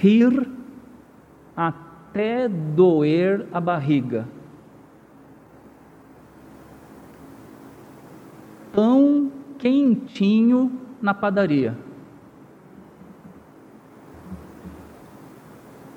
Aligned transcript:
rir 0.00 0.50
até 1.54 2.48
doer 2.48 3.46
a 3.52 3.60
barriga. 3.60 4.26
Pão 8.72 9.30
quentinho 9.58 10.72
na 11.02 11.12
padaria. 11.12 11.76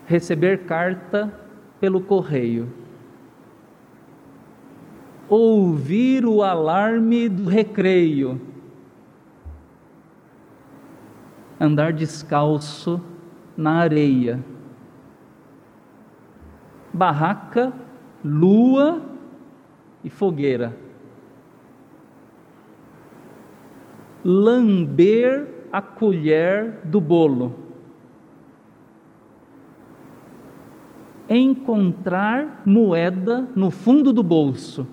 Receber 0.05 0.65
carta 0.65 1.33
pelo 1.79 2.01
correio. 2.01 2.69
Ouvir 5.29 6.25
o 6.25 6.43
alarme 6.43 7.29
do 7.29 7.45
recreio. 7.45 8.41
Andar 11.57 11.93
descalço 11.93 13.01
na 13.55 13.79
areia. 13.79 14.43
Barraca, 16.93 17.73
lua 18.23 19.01
e 20.03 20.09
fogueira. 20.09 20.83
lamber 24.23 25.47
a 25.71 25.81
colher 25.81 26.79
do 26.85 27.01
bolo. 27.01 27.55
Encontrar 31.29 32.61
moeda 32.65 33.47
no 33.55 33.71
fundo 33.71 34.13
do 34.13 34.23
bolso. 34.23 34.87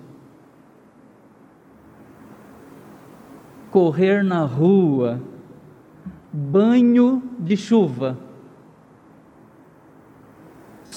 Correr 3.71 4.25
na 4.25 4.45
rua, 4.45 5.21
banho 6.33 7.23
de 7.39 7.57
chuva, 7.57 8.19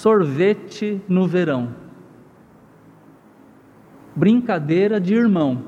sorvete 0.03 1.01
no 1.07 1.25
verão, 1.25 1.73
brincadeira 4.13 4.99
de 4.99 5.15
irmão 5.15 5.63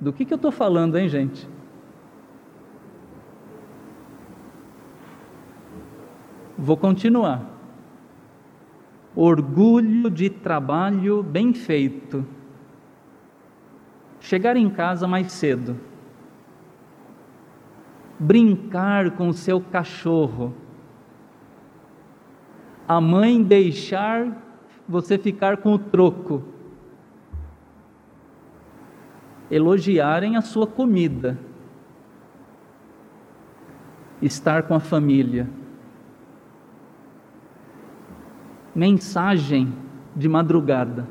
do 0.00 0.12
que, 0.12 0.24
que 0.24 0.34
eu 0.34 0.36
estou 0.36 0.50
falando, 0.50 0.98
hein, 0.98 1.08
gente? 1.08 1.48
Vou 6.58 6.76
continuar. 6.76 7.48
Orgulho 9.14 10.10
de 10.10 10.28
trabalho 10.28 11.22
bem 11.22 11.54
feito. 11.54 12.26
Chegar 14.18 14.56
em 14.56 14.68
casa 14.68 15.06
mais 15.06 15.30
cedo. 15.30 15.78
Brincar 18.18 19.12
com 19.12 19.28
o 19.28 19.32
seu 19.32 19.60
cachorro. 19.60 20.66
A 22.88 23.00
mãe 23.00 23.42
deixar 23.42 24.34
você 24.88 25.18
ficar 25.18 25.58
com 25.58 25.74
o 25.74 25.78
troco 25.78 26.42
elogiarem 29.50 30.36
a 30.36 30.42
sua 30.42 30.66
comida, 30.66 31.38
estar 34.20 34.64
com 34.64 34.74
a 34.74 34.80
família. 34.80 35.48
Mensagem 38.74 39.72
de 40.14 40.28
madrugada. 40.28 41.06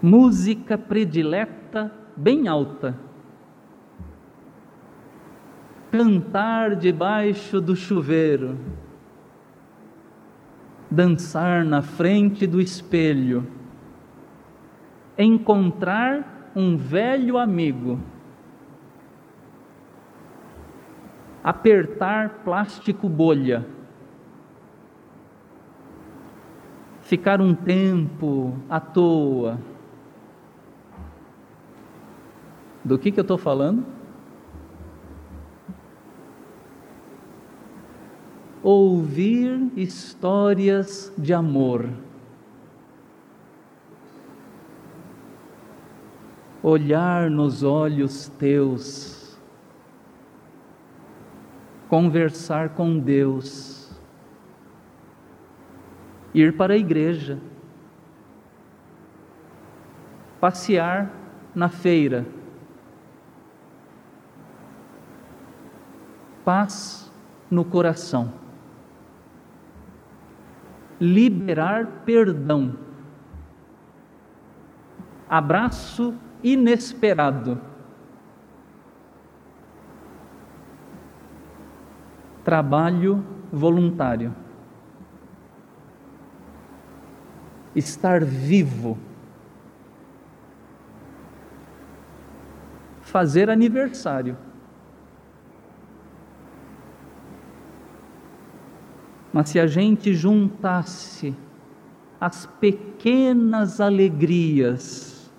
Música 0.00 0.76
predileta 0.76 1.92
bem 2.16 2.48
alta. 2.48 2.98
Cantar 5.90 6.74
debaixo 6.74 7.60
do 7.60 7.76
chuveiro. 7.76 8.58
Dançar 10.92 11.64
na 11.64 11.80
frente 11.80 12.46
do 12.46 12.60
espelho 12.60 13.46
encontrar 15.16 16.52
um 16.54 16.76
velho 16.76 17.38
amigo, 17.38 17.98
apertar 21.42 22.42
plástico 22.44 23.08
bolha, 23.08 23.66
ficar 27.00 27.40
um 27.40 27.54
tempo 27.54 28.54
à 28.68 28.78
toa. 28.78 29.58
Do 32.84 32.98
que, 32.98 33.10
que 33.10 33.18
eu 33.18 33.22
estou 33.22 33.38
falando? 33.38 34.01
Ouvir 38.62 39.72
histórias 39.76 41.12
de 41.18 41.34
amor. 41.34 41.88
olhar 46.62 47.28
nos 47.28 47.64
olhos 47.64 48.28
teus, 48.38 49.36
conversar 51.88 52.70
com 52.70 52.98
Deus, 52.98 53.90
ir 56.32 56.56
para 56.56 56.74
a 56.74 56.76
igreja, 56.76 57.40
passear 60.40 61.10
na 61.52 61.68
feira, 61.68 62.24
paz 66.44 67.10
no 67.50 67.64
coração, 67.64 68.32
liberar 71.02 72.04
perdão, 72.06 72.76
abraço 75.28 76.14
inesperado. 76.44 77.60
Trabalho 82.44 83.24
voluntário. 83.52 84.32
Estar 87.74 88.24
vivo. 88.24 88.96
Fazer 93.00 93.50
aniversário. 93.50 94.36
Mas 99.32 99.48
se 99.48 99.58
a 99.58 99.66
gente 99.66 100.14
juntasse 100.14 101.34
as 102.20 102.46
pequenas 102.60 103.80
alegrias 103.80 105.30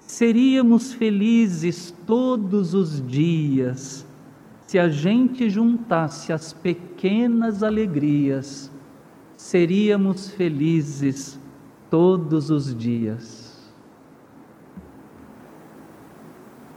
Seríamos 0.00 0.92
felizes 0.92 1.94
todos 2.04 2.74
os 2.74 3.06
dias 3.06 4.04
se 4.70 4.78
a 4.78 4.88
gente 4.88 5.50
juntasse 5.50 6.32
as 6.32 6.52
pequenas 6.52 7.60
alegrias, 7.64 8.70
seríamos 9.36 10.30
felizes 10.30 11.40
todos 11.90 12.50
os 12.50 12.72
dias. 12.72 13.68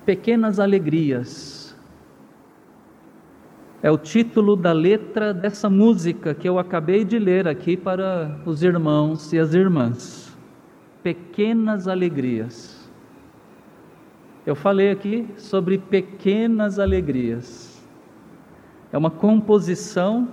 Pequenas 0.03 0.59
alegrias 0.59 1.62
é 3.83 3.91
o 3.91 3.97
título 3.97 4.55
da 4.55 4.71
letra 4.71 5.33
dessa 5.33 5.69
música 5.69 6.33
que 6.33 6.47
eu 6.47 6.57
acabei 6.57 7.03
de 7.03 7.19
ler 7.19 7.49
aqui 7.49 7.75
para 7.75 8.39
os 8.45 8.63
irmãos 8.63 9.33
e 9.33 9.37
as 9.37 9.53
irmãs. 9.53 10.33
Pequenas 11.03 11.85
alegrias. 11.85 12.89
Eu 14.45 14.55
falei 14.55 14.89
aqui 14.89 15.27
sobre 15.35 15.77
pequenas 15.77 16.79
alegrias. 16.79 17.85
É 18.89 18.97
uma 18.97 19.11
composição 19.11 20.29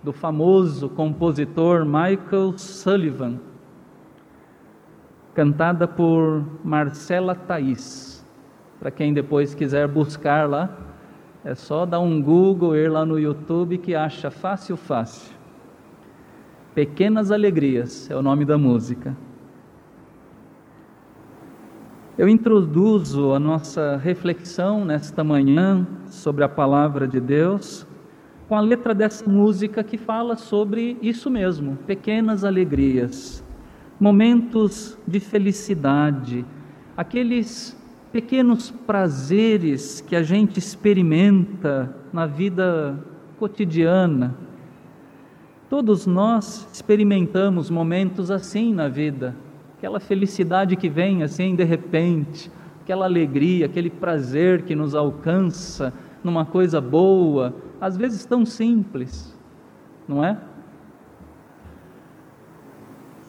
do 0.00 0.12
famoso 0.12 0.88
compositor 0.90 1.84
Michael 1.84 2.56
Sullivan, 2.56 3.40
cantada 5.34 5.88
por 5.88 6.44
Marcela 6.62 7.34
Thaís. 7.34 8.24
Para 8.78 8.92
quem 8.92 9.12
depois 9.12 9.56
quiser 9.56 9.88
buscar 9.88 10.48
lá, 10.48 10.89
é 11.44 11.54
só 11.54 11.86
dar 11.86 12.00
um 12.00 12.20
Google, 12.20 12.76
ir 12.76 12.90
lá 12.90 13.04
no 13.04 13.18
YouTube 13.18 13.78
que 13.78 13.94
acha 13.94 14.30
fácil, 14.30 14.76
fácil. 14.76 15.34
Pequenas 16.74 17.30
Alegrias 17.30 18.10
é 18.10 18.16
o 18.16 18.22
nome 18.22 18.44
da 18.44 18.58
música. 18.58 19.16
Eu 22.18 22.28
introduzo 22.28 23.32
a 23.32 23.38
nossa 23.38 23.96
reflexão 23.96 24.84
nesta 24.84 25.24
manhã 25.24 25.86
sobre 26.06 26.44
a 26.44 26.48
palavra 26.48 27.08
de 27.08 27.18
Deus 27.18 27.86
com 28.46 28.56
a 28.56 28.60
letra 28.60 28.92
dessa 28.92 29.26
música 29.30 29.82
que 29.82 29.96
fala 29.96 30.36
sobre 30.36 30.98
isso 31.00 31.30
mesmo, 31.30 31.76
pequenas 31.86 32.44
alegrias, 32.44 33.44
momentos 33.98 34.98
de 35.06 35.20
felicidade, 35.20 36.44
aqueles 36.96 37.79
pequenos 38.12 38.70
prazeres 38.70 40.00
que 40.00 40.16
a 40.16 40.22
gente 40.22 40.58
experimenta 40.58 41.94
na 42.12 42.26
vida 42.26 42.98
cotidiana. 43.38 44.34
Todos 45.68 46.06
nós 46.06 46.68
experimentamos 46.72 47.70
momentos 47.70 48.30
assim 48.30 48.74
na 48.74 48.88
vida, 48.88 49.36
aquela 49.78 50.00
felicidade 50.00 50.74
que 50.74 50.88
vem 50.88 51.22
assim 51.22 51.54
de 51.54 51.62
repente, 51.62 52.50
aquela 52.82 53.04
alegria, 53.04 53.66
aquele 53.66 53.88
prazer 53.88 54.62
que 54.62 54.74
nos 54.74 54.94
alcança 54.94 55.92
numa 56.24 56.44
coisa 56.44 56.80
boa, 56.80 57.54
às 57.80 57.96
vezes 57.96 58.24
tão 58.24 58.44
simples, 58.44 59.38
não 60.08 60.24
é? 60.24 60.36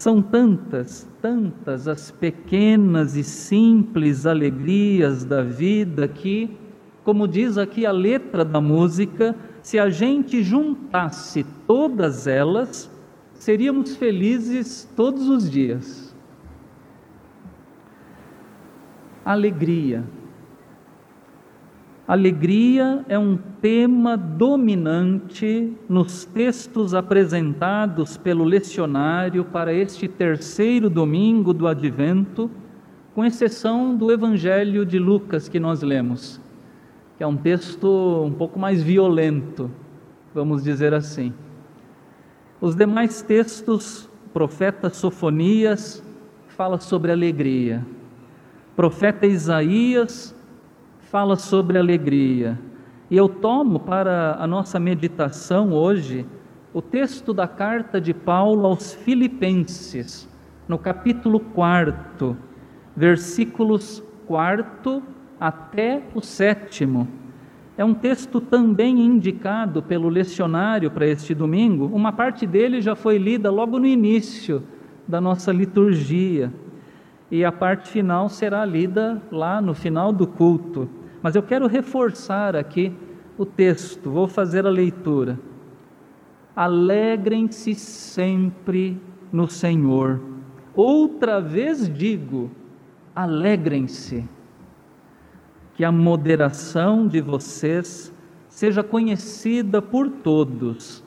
São 0.01 0.19
tantas, 0.19 1.07
tantas 1.21 1.87
as 1.87 2.09
pequenas 2.09 3.15
e 3.15 3.23
simples 3.23 4.25
alegrias 4.25 5.23
da 5.23 5.43
vida 5.43 6.07
que, 6.07 6.57
como 7.03 7.27
diz 7.27 7.55
aqui 7.55 7.85
a 7.85 7.91
letra 7.91 8.43
da 8.43 8.59
música, 8.59 9.35
se 9.61 9.77
a 9.77 9.91
gente 9.91 10.41
juntasse 10.41 11.45
todas 11.67 12.25
elas, 12.25 12.89
seríamos 13.35 13.95
felizes 13.95 14.89
todos 14.95 15.29
os 15.29 15.47
dias. 15.47 16.15
Alegria. 19.23 20.03
Alegria 22.11 23.05
é 23.07 23.17
um 23.17 23.37
tema 23.61 24.17
dominante 24.17 25.71
nos 25.87 26.25
textos 26.25 26.93
apresentados 26.93 28.17
pelo 28.17 28.43
lecionário 28.43 29.45
para 29.45 29.73
este 29.73 30.07
terceiro 30.07 30.89
domingo 30.89 31.53
do 31.53 31.67
Advento, 31.67 32.51
com 33.15 33.23
exceção 33.23 33.95
do 33.95 34.11
Evangelho 34.11 34.85
de 34.85 34.99
Lucas 34.99 35.47
que 35.47 35.59
nós 35.59 35.81
lemos 35.81 36.41
que 37.21 37.23
é 37.23 37.27
um 37.27 37.37
texto 37.37 38.23
um 38.25 38.33
pouco 38.33 38.57
mais 38.57 38.81
violento, 38.81 39.69
vamos 40.33 40.63
dizer 40.63 40.91
assim. 40.91 41.31
Os 42.59 42.75
demais 42.75 43.21
textos, 43.21 44.09
profeta 44.33 44.89
Sofonias 44.89 46.03
fala 46.47 46.79
sobre 46.79 47.11
alegria. 47.11 47.85
Profeta 48.75 49.27
Isaías 49.27 50.33
fala 51.11 51.35
sobre 51.35 51.77
alegria. 51.77 52.57
E 53.09 53.17
eu 53.17 53.27
tomo 53.27 53.81
para 53.81 54.37
a 54.39 54.47
nossa 54.47 54.79
meditação 54.79 55.73
hoje 55.73 56.25
o 56.73 56.81
texto 56.81 57.33
da 57.33 57.49
carta 57.49 57.99
de 57.99 58.13
Paulo 58.13 58.65
aos 58.65 58.93
Filipenses, 58.93 60.29
no 60.69 60.77
capítulo 60.77 61.41
4, 61.41 62.37
versículos 62.95 64.01
4 64.25 65.03
até 65.37 66.01
o 66.15 66.21
sétimo. 66.21 67.09
É 67.77 67.83
um 67.83 67.93
texto 67.93 68.39
também 68.39 68.97
indicado 68.97 69.83
pelo 69.83 70.07
lecionário 70.07 70.89
para 70.89 71.05
este 71.05 71.35
domingo. 71.35 71.87
Uma 71.87 72.13
parte 72.13 72.47
dele 72.47 72.79
já 72.79 72.95
foi 72.95 73.17
lida 73.17 73.51
logo 73.51 73.77
no 73.77 73.85
início 73.85 74.63
da 75.05 75.19
nossa 75.19 75.51
liturgia. 75.51 76.53
E 77.29 77.43
a 77.43 77.51
parte 77.51 77.89
final 77.89 78.29
será 78.29 78.63
lida 78.63 79.21
lá 79.29 79.61
no 79.61 79.73
final 79.73 80.13
do 80.13 80.25
culto. 80.25 81.00
Mas 81.21 81.35
eu 81.35 81.43
quero 81.43 81.67
reforçar 81.67 82.55
aqui 82.55 82.93
o 83.37 83.45
texto, 83.45 84.09
vou 84.09 84.27
fazer 84.27 84.65
a 84.65 84.69
leitura. 84.69 85.39
Alegrem-se 86.55 87.75
sempre 87.75 88.99
no 89.31 89.47
Senhor. 89.47 90.19
Outra 90.75 91.39
vez 91.39 91.91
digo, 91.93 92.51
alegrem-se 93.15 94.27
que 95.73 95.83
a 95.83 95.91
moderação 95.91 97.07
de 97.07 97.21
vocês 97.21 98.13
seja 98.47 98.83
conhecida 98.83 99.81
por 99.81 100.09
todos. 100.09 101.03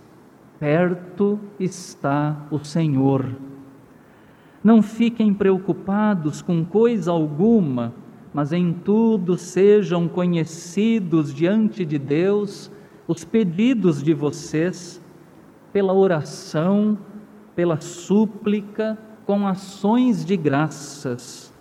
Perto 0.59 1.39
está 1.61 2.47
o 2.51 2.59
Senhor. 2.65 3.27
Não 4.63 4.81
fiquem 4.81 5.35
preocupados 5.35 6.41
com 6.41 6.65
coisa 6.65 7.11
alguma, 7.11 7.93
mas 8.35 8.53
em 8.53 8.73
tudo 8.73 9.39
sejam 9.39 10.09
conhecidos 10.09 11.33
diante 11.33 11.85
de 11.85 11.99
Deus 11.99 12.69
os 13.07 13.25
pedidos 13.25 14.03
de 14.03 14.13
vocês, 14.13 15.01
pela 15.73 15.93
oração, 15.93 16.99
pela 17.55 17.81
súplica, 17.81 18.99
com 19.25 19.47
ações 19.47 20.25
de 20.25 20.37
graças. 20.37 21.55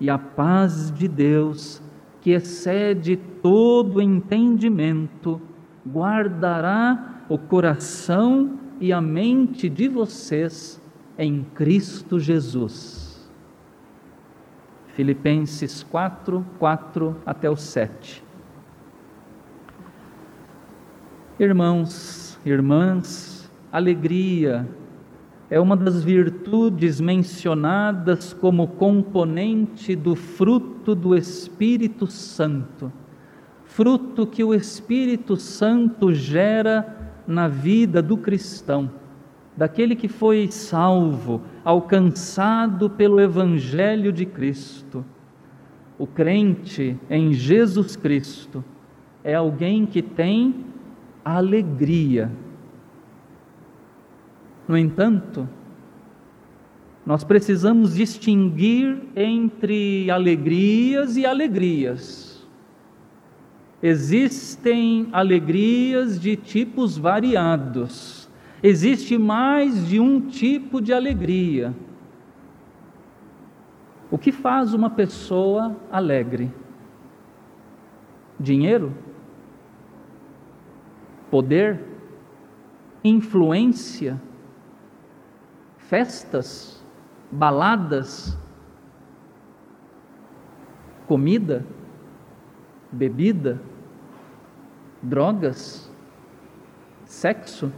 E 0.00 0.08
a 0.08 0.16
paz 0.16 0.92
de 0.92 1.08
Deus, 1.08 1.82
que 2.20 2.30
excede 2.30 3.16
todo 3.42 4.00
entendimento, 4.00 5.40
guardará 5.86 7.24
o 7.28 7.38
coração 7.38 8.58
e 8.80 8.92
a 8.92 9.00
mente 9.00 9.68
de 9.68 9.88
vocês 9.88 10.80
em 11.18 11.44
Cristo 11.54 12.20
Jesus. 12.20 13.03
Filipenses 14.94 15.82
4, 15.82 16.46
4 16.58 17.16
até 17.26 17.50
o 17.50 17.56
7. 17.56 18.22
Irmãos, 21.38 22.38
irmãs, 22.46 23.50
alegria, 23.72 24.68
é 25.50 25.58
uma 25.58 25.76
das 25.76 26.04
virtudes 26.04 27.00
mencionadas 27.00 28.32
como 28.32 28.68
componente 28.68 29.96
do 29.96 30.14
fruto 30.14 30.94
do 30.94 31.16
Espírito 31.16 32.06
Santo, 32.06 32.92
fruto 33.64 34.24
que 34.24 34.44
o 34.44 34.54
Espírito 34.54 35.36
Santo 35.36 36.14
gera 36.14 37.12
na 37.26 37.48
vida 37.48 38.00
do 38.00 38.16
cristão, 38.16 38.88
daquele 39.56 39.94
que 39.94 40.08
foi 40.08 40.50
salvo, 40.50 41.42
alcançado 41.64 42.90
pelo 42.90 43.20
Evangelho 43.20 44.12
de 44.12 44.26
Cristo. 44.26 45.04
O 45.98 46.06
crente 46.06 46.98
em 47.08 47.32
Jesus 47.32 47.94
Cristo 47.96 48.64
é 49.22 49.34
alguém 49.34 49.86
que 49.86 50.02
tem 50.02 50.64
alegria 51.24 52.30
no 54.66 54.78
entanto, 54.78 55.48
nós 57.04 57.22
precisamos 57.22 57.94
distinguir 57.94 58.98
entre 59.14 60.10
alegrias 60.10 61.18
e 61.18 61.26
alegrias. 61.26 62.48
Existem 63.82 65.08
alegrias 65.12 66.18
de 66.18 66.34
tipos 66.34 66.96
variados. 66.96 68.23
Existe 68.64 69.16
mais 69.18 69.86
de 69.86 70.00
um 70.00 70.20
tipo 70.20 70.80
de 70.80 70.92
alegria. 70.92 71.72
O 74.10 74.18
que 74.18 74.32
faz 74.32 74.72
uma 74.74 74.90
pessoa 74.90 75.76
alegre? 75.92 76.50
Dinheiro? 78.40 78.92
Poder? 81.30 81.84
Influência? 83.04 84.20
festas, 85.94 86.82
baladas, 87.30 88.36
comida, 91.06 91.64
bebida, 92.90 93.60
drogas, 95.02 95.90
sexo. 97.04 97.72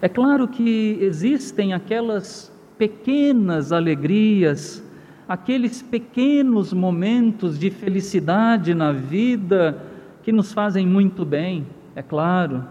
É 0.00 0.08
claro 0.08 0.46
que 0.46 0.96
existem 1.00 1.72
aquelas 1.72 2.52
pequenas 2.78 3.72
alegrias, 3.72 4.84
aqueles 5.28 5.82
pequenos 5.82 6.72
momentos 6.72 7.58
de 7.58 7.68
felicidade 7.68 8.74
na 8.74 8.92
vida 8.92 9.82
que 10.22 10.30
nos 10.30 10.52
fazem 10.52 10.86
muito 10.86 11.24
bem, 11.24 11.66
é 11.96 12.02
claro. 12.02 12.64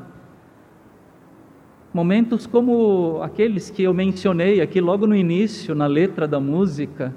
Momentos 1.94 2.48
como 2.48 3.20
aqueles 3.22 3.70
que 3.70 3.84
eu 3.84 3.94
mencionei 3.94 4.62
aqui 4.62 4.80
logo 4.80 5.06
no 5.06 5.16
início, 5.16 5.76
na 5.76 5.86
letra 5.86 6.28
da 6.28 6.40
música, 6.40 7.14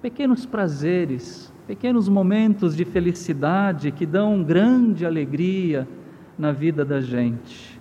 pequenos 0.00 0.46
prazeres, 0.46 1.52
pequenos 1.66 2.08
momentos 2.08 2.76
de 2.76 2.84
felicidade 2.84 3.90
que 3.90 4.06
dão 4.06 4.42
grande 4.44 5.04
alegria 5.04 5.88
na 6.38 6.52
vida 6.52 6.84
da 6.84 7.00
gente. 7.00 7.71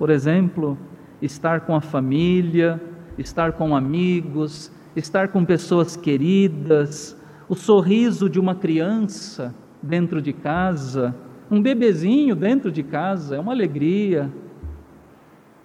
Por 0.00 0.08
exemplo, 0.08 0.78
estar 1.20 1.60
com 1.60 1.76
a 1.76 1.80
família, 1.82 2.80
estar 3.18 3.52
com 3.52 3.76
amigos, 3.76 4.72
estar 4.96 5.28
com 5.28 5.44
pessoas 5.44 5.94
queridas, 5.94 7.14
o 7.50 7.54
sorriso 7.54 8.26
de 8.26 8.40
uma 8.40 8.54
criança 8.54 9.54
dentro 9.82 10.22
de 10.22 10.32
casa, 10.32 11.14
um 11.50 11.60
bebezinho 11.60 12.34
dentro 12.34 12.72
de 12.72 12.82
casa, 12.82 13.36
é 13.36 13.38
uma 13.38 13.52
alegria 13.52 14.32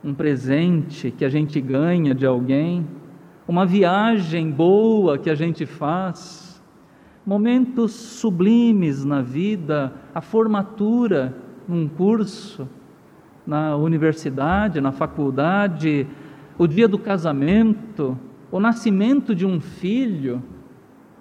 um 0.03 0.13
presente 0.13 1.11
que 1.11 1.23
a 1.23 1.29
gente 1.29 1.61
ganha 1.61 2.13
de 2.13 2.25
alguém, 2.25 2.85
uma 3.47 3.65
viagem 3.65 4.51
boa 4.51 5.17
que 5.17 5.29
a 5.29 5.35
gente 5.35 5.65
faz, 5.65 6.61
momentos 7.25 7.93
sublimes 7.93 9.05
na 9.05 9.21
vida, 9.21 9.93
a 10.13 10.19
formatura 10.19 11.33
num 11.65 11.87
curso, 11.87 12.67
na 13.45 13.75
universidade, 13.75 14.81
na 14.81 14.91
faculdade, 14.91 16.07
o 16.57 16.67
dia 16.67 16.87
do 16.87 16.97
casamento, 16.97 18.17
o 18.51 18.59
nascimento 18.59 19.35
de 19.35 19.45
um 19.45 19.59
filho, 19.59 20.41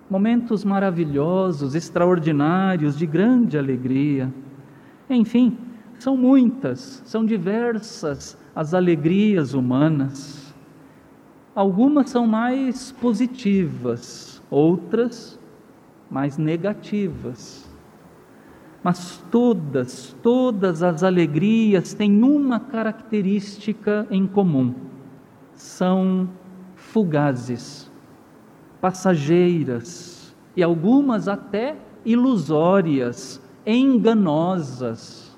momentos 0.09 0.65
maravilhosos, 0.65 1.75
extraordinários, 1.75 2.97
de 2.97 3.07
grande 3.07 3.59
alegria. 3.59 4.33
Enfim, 5.09 5.57
são 5.99 6.17
muitas, 6.17 7.03
são 7.05 7.25
diversas 7.25 8.39
as 8.55 8.73
alegrias 8.73 9.55
humanas. 9.55 10.55
Algumas 11.55 12.11
são 12.11 12.27
mais 12.27 12.93
positivas, 12.93 14.43
outras 14.51 15.39
mais 16.11 16.39
negativas. 16.39 17.69
Mas 18.85 19.25
todas, 19.31 20.15
todas 20.23 20.83
as 20.83 21.03
alegrias 21.03 21.95
têm 21.95 22.23
uma 22.23 22.61
característica 22.61 24.07
em 24.11 24.27
comum: 24.27 24.75
são 25.55 26.29
fugazes, 26.77 27.91
passageiras 28.83 30.37
e 30.55 30.63
algumas 30.63 31.29
até 31.29 31.77
ilusórias, 32.05 33.41
enganosas. 33.67 35.35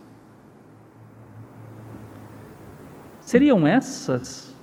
Seriam 3.21 3.65
essas 3.65 4.57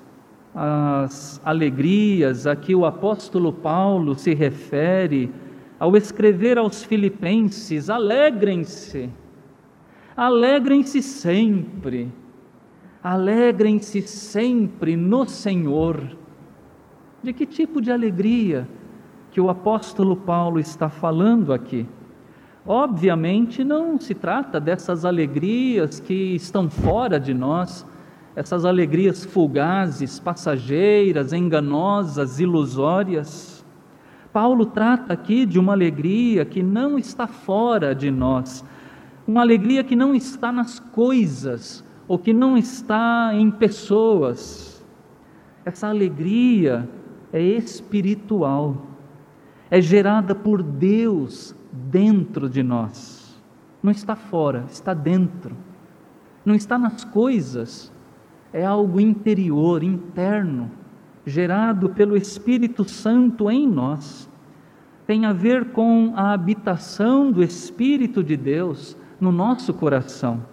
as 0.56 1.42
alegrias 1.44 2.46
a 2.46 2.56
que 2.56 2.76
o 2.76 2.86
apóstolo 2.86 3.52
Paulo 3.52 4.14
se 4.14 4.34
refere 4.34 5.32
ao 5.80 5.96
escrever 5.96 6.58
aos 6.58 6.84
Filipenses: 6.84 7.90
alegrem-se, 7.90 9.10
alegrem-se 10.16 11.02
sempre, 11.02 12.12
alegrem-se 13.04 14.02
sempre 14.02 14.96
no 14.96 15.28
Senhor. 15.28 16.18
De 17.22 17.32
que 17.32 17.46
tipo 17.46 17.82
de 17.82 17.92
alegria 17.92 18.68
que 19.32 19.40
o 19.40 19.50
apóstolo 19.50 20.16
Paulo 20.16 20.60
está 20.60 20.90
falando 20.90 21.54
aqui? 21.54 21.88
Obviamente 22.66 23.64
não 23.64 24.00
se 24.00 24.14
trata 24.14 24.60
dessas 24.60 25.04
alegrias 25.04 26.00
que 26.00 26.14
estão 26.36 26.70
fora 26.70 27.20
de 27.20 27.34
nós, 27.34 27.86
essas 28.36 28.64
alegrias 28.66 29.26
fugazes, 29.26 30.20
passageiras, 30.20 31.34
enganosas, 31.34 32.40
ilusórias. 32.40 33.63
Paulo 34.34 34.66
trata 34.66 35.14
aqui 35.14 35.46
de 35.46 35.60
uma 35.60 35.74
alegria 35.74 36.44
que 36.44 36.64
não 36.64 36.98
está 36.98 37.28
fora 37.28 37.94
de 37.94 38.10
nós, 38.10 38.66
uma 39.28 39.42
alegria 39.42 39.84
que 39.84 39.96
não 39.96 40.16
está 40.16 40.52
nas 40.52 40.80
coisas 40.80 41.86
ou 42.08 42.18
que 42.18 42.34
não 42.34 42.58
está 42.58 43.30
em 43.36 43.52
pessoas. 43.52 44.84
Essa 45.64 45.88
alegria 45.88 46.90
é 47.32 47.42
espiritual, 47.42 48.76
é 49.70 49.80
gerada 49.80 50.34
por 50.34 50.64
Deus 50.64 51.56
dentro 51.72 52.50
de 52.50 52.64
nós. 52.64 53.40
Não 53.84 53.92
está 53.92 54.16
fora, 54.16 54.66
está 54.68 54.96
dentro. 54.96 55.56
Não 56.44 56.56
está 56.56 56.78
nas 56.78 57.06
coisas, 57.06 57.94
é 58.52 58.66
algo 58.66 59.00
interior, 59.00 59.84
interno 59.84 60.83
gerado 61.26 61.90
pelo 61.90 62.18
Espírito 62.18 62.84
Santo 62.84 63.50
em 63.50 63.68
nós, 63.68 64.30
tem 65.06 65.26
a 65.26 65.34
ver 65.34 65.66
com 65.66 66.14
a 66.16 66.34
habitação 66.34 67.32
do 67.32 67.44
Espírito 67.44 68.24
de 68.24 68.38
Deus 68.38 68.98
no 69.20 69.32
nosso 69.32 69.74
coração. 69.74 70.46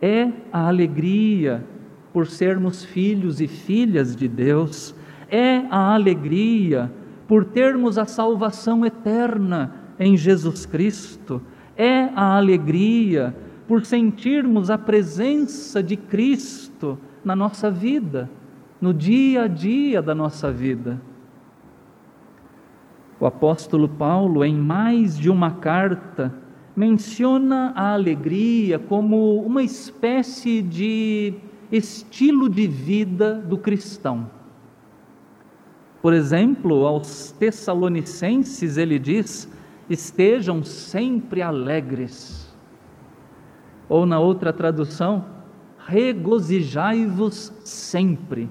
É 0.00 0.30
a 0.52 0.68
alegria 0.68 1.64
por 2.12 2.26
sermos 2.26 2.84
filhos 2.84 3.40
e 3.40 3.46
filhas 3.46 4.16
de 4.16 4.26
Deus, 4.26 4.94
é 5.28 5.58
a 5.70 5.94
alegria 5.94 6.90
por 7.28 7.44
termos 7.44 7.98
a 7.98 8.04
salvação 8.04 8.84
eterna 8.84 9.74
em 9.98 10.16
Jesus 10.16 10.66
Cristo, 10.66 11.40
é 11.76 12.10
a 12.16 12.36
alegria 12.36 13.36
por 13.68 13.84
sentirmos 13.84 14.70
a 14.70 14.78
presença 14.78 15.82
de 15.82 15.96
Cristo 15.96 16.98
na 17.24 17.36
nossa 17.36 17.70
vida 17.70 18.28
no 18.80 18.94
dia 18.94 19.42
a 19.42 19.46
dia 19.46 20.00
da 20.00 20.14
nossa 20.14 20.50
vida. 20.50 21.00
O 23.20 23.26
apóstolo 23.26 23.88
Paulo, 23.88 24.42
em 24.42 24.56
mais 24.56 25.18
de 25.18 25.28
uma 25.28 25.50
carta, 25.50 26.34
menciona 26.74 27.72
a 27.76 27.92
alegria 27.92 28.78
como 28.78 29.42
uma 29.42 29.62
espécie 29.62 30.62
de 30.62 31.34
estilo 31.70 32.48
de 32.48 32.66
vida 32.66 33.34
do 33.34 33.58
cristão. 33.58 34.30
Por 36.00 36.14
exemplo, 36.14 36.86
aos 36.86 37.32
Tessalonicenses 37.32 38.78
ele 38.78 38.98
diz: 38.98 39.52
estejam 39.90 40.64
sempre 40.64 41.42
alegres. 41.42 42.56
Ou 43.86 44.06
na 44.06 44.18
outra 44.18 44.52
tradução, 44.52 45.26
regozijai-vos 45.76 47.52
sempre. 47.64 48.48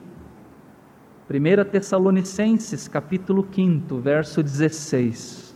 1 1.32 1.70
Tessalonicenses, 1.70 2.88
capítulo 2.88 3.48
5, 3.52 4.00
verso 4.00 4.42
16. 4.42 5.56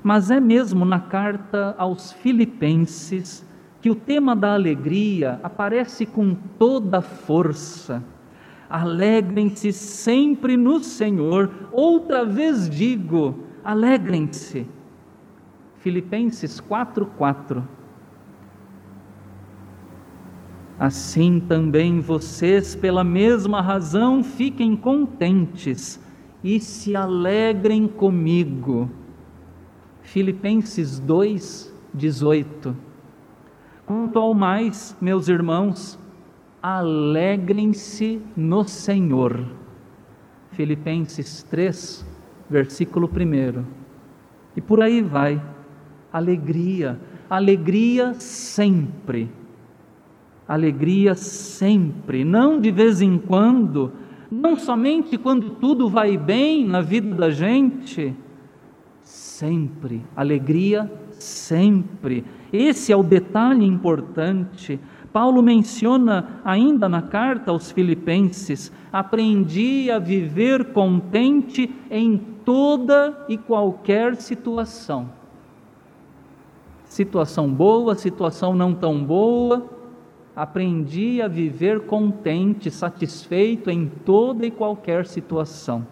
Mas 0.00 0.30
é 0.30 0.38
mesmo 0.38 0.84
na 0.84 1.00
carta 1.00 1.74
aos 1.76 2.12
Filipenses 2.12 3.44
que 3.80 3.90
o 3.90 3.96
tema 3.96 4.36
da 4.36 4.54
alegria 4.54 5.40
aparece 5.42 6.06
com 6.06 6.36
toda 6.56 7.02
força. 7.02 8.00
Alegrem-se 8.70 9.72
sempre 9.72 10.56
no 10.56 10.78
Senhor. 10.78 11.50
Outra 11.72 12.24
vez 12.24 12.70
digo, 12.70 13.40
alegrem-se. 13.64 14.68
Filipenses 15.78 16.60
4, 16.60 17.06
4. 17.06 17.68
Assim 20.78 21.40
também 21.40 22.00
vocês, 22.00 22.76
pela 22.76 23.02
mesma 23.02 23.62
razão, 23.62 24.22
fiquem 24.22 24.76
contentes 24.76 25.98
e 26.44 26.60
se 26.60 26.94
alegrem 26.94 27.88
comigo. 27.88 28.90
Filipenses 30.02 31.00
2, 31.00 31.74
18. 31.94 32.76
Quanto 33.86 34.18
ao 34.18 34.34
mais, 34.34 34.94
meus 35.00 35.28
irmãos, 35.28 35.98
alegrem-se 36.62 38.20
no 38.36 38.62
Senhor. 38.68 39.46
Filipenses 40.52 41.42
3, 41.44 42.04
versículo 42.50 43.08
1. 43.08 43.64
E 44.54 44.60
por 44.60 44.82
aí 44.82 45.00
vai. 45.00 45.42
Alegria, 46.12 47.00
alegria 47.30 48.12
sempre 48.14 49.30
alegria 50.46 51.14
sempre, 51.14 52.24
não 52.24 52.60
de 52.60 52.70
vez 52.70 53.00
em 53.00 53.18
quando, 53.18 53.92
não 54.30 54.56
somente 54.56 55.18
quando 55.18 55.50
tudo 55.50 55.88
vai 55.88 56.16
bem 56.16 56.66
na 56.66 56.80
vida 56.80 57.14
da 57.14 57.30
gente, 57.30 58.14
sempre, 59.02 60.02
alegria 60.14 60.90
sempre. 61.12 62.24
Esse 62.52 62.92
é 62.92 62.96
o 62.96 63.02
detalhe 63.02 63.64
importante. 63.64 64.78
Paulo 65.12 65.42
menciona 65.42 66.40
ainda 66.44 66.88
na 66.88 67.02
carta 67.02 67.50
aos 67.50 67.70
Filipenses: 67.70 68.72
aprendi 68.92 69.90
a 69.90 69.98
viver 69.98 70.72
contente 70.72 71.74
em 71.90 72.18
toda 72.44 73.24
e 73.28 73.36
qualquer 73.36 74.16
situação. 74.16 75.10
Situação 76.84 77.48
boa, 77.48 77.94
situação 77.94 78.54
não 78.54 78.72
tão 78.72 79.04
boa, 79.04 79.75
aprendi 80.36 81.22
a 81.22 81.28
viver 81.28 81.86
contente, 81.86 82.70
satisfeito 82.70 83.70
em 83.70 83.86
toda 83.86 84.44
e 84.44 84.50
qualquer 84.50 85.06
situação. 85.06 85.86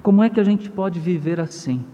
Como 0.00 0.22
é 0.22 0.30
que 0.30 0.38
a 0.38 0.44
gente 0.44 0.70
pode 0.70 1.00
viver 1.00 1.40
assim? 1.40 1.84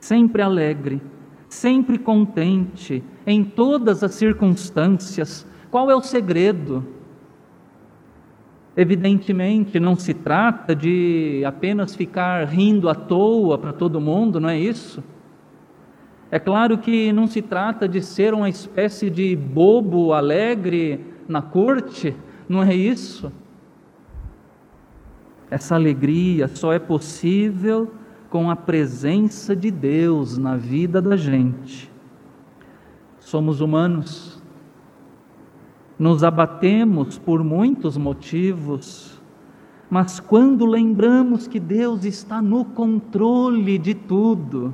Sempre 0.00 0.42
alegre, 0.42 1.00
sempre 1.48 1.96
contente, 1.98 3.04
em 3.24 3.44
todas 3.44 4.02
as 4.02 4.14
circunstâncias. 4.14 5.46
Qual 5.70 5.88
é 5.88 5.94
o 5.94 6.02
segredo? 6.02 6.84
Evidentemente, 8.76 9.78
não 9.78 9.94
se 9.94 10.14
trata 10.14 10.74
de 10.74 11.44
apenas 11.46 11.94
ficar 11.94 12.44
rindo 12.48 12.88
à 12.88 12.94
toa 12.94 13.56
para 13.56 13.72
todo 13.72 14.00
mundo, 14.00 14.40
não 14.40 14.48
é 14.48 14.58
isso? 14.58 15.04
É 16.30 16.38
claro 16.38 16.78
que 16.78 17.12
não 17.12 17.26
se 17.26 17.42
trata 17.42 17.88
de 17.88 18.00
ser 18.00 18.32
uma 18.32 18.48
espécie 18.48 19.10
de 19.10 19.34
bobo 19.34 20.12
alegre 20.12 21.04
na 21.26 21.42
corte, 21.42 22.14
não 22.48 22.62
é 22.62 22.74
isso. 22.74 23.32
Essa 25.50 25.74
alegria 25.74 26.46
só 26.46 26.72
é 26.72 26.78
possível 26.78 27.92
com 28.28 28.48
a 28.48 28.54
presença 28.54 29.56
de 29.56 29.72
Deus 29.72 30.38
na 30.38 30.56
vida 30.56 31.02
da 31.02 31.16
gente. 31.16 31.90
Somos 33.18 33.60
humanos, 33.60 34.40
nos 35.98 36.22
abatemos 36.22 37.18
por 37.18 37.42
muitos 37.42 37.96
motivos, 37.96 39.20
mas 39.90 40.20
quando 40.20 40.64
lembramos 40.64 41.48
que 41.48 41.58
Deus 41.58 42.04
está 42.04 42.40
no 42.40 42.64
controle 42.64 43.76
de 43.76 43.94
tudo, 43.94 44.72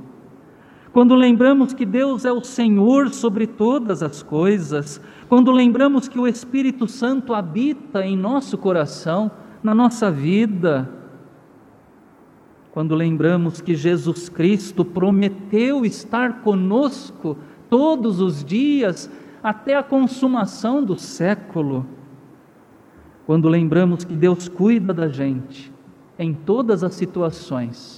quando 0.96 1.14
lembramos 1.14 1.74
que 1.74 1.84
Deus 1.84 2.24
é 2.24 2.32
o 2.32 2.42
Senhor 2.42 3.10
sobre 3.10 3.46
todas 3.46 4.02
as 4.02 4.22
coisas, 4.22 4.98
quando 5.28 5.52
lembramos 5.52 6.08
que 6.08 6.18
o 6.18 6.26
Espírito 6.26 6.88
Santo 6.88 7.34
habita 7.34 8.02
em 8.02 8.16
nosso 8.16 8.56
coração, 8.56 9.30
na 9.62 9.74
nossa 9.74 10.10
vida, 10.10 10.88
quando 12.72 12.94
lembramos 12.94 13.60
que 13.60 13.74
Jesus 13.74 14.30
Cristo 14.30 14.86
prometeu 14.86 15.84
estar 15.84 16.40
conosco 16.40 17.36
todos 17.68 18.18
os 18.18 18.42
dias 18.42 19.10
até 19.42 19.76
a 19.76 19.82
consumação 19.82 20.82
do 20.82 20.98
século, 20.98 21.84
quando 23.26 23.50
lembramos 23.50 24.02
que 24.02 24.14
Deus 24.14 24.48
cuida 24.48 24.94
da 24.94 25.08
gente 25.08 25.70
em 26.18 26.32
todas 26.32 26.82
as 26.82 26.94
situações, 26.94 27.95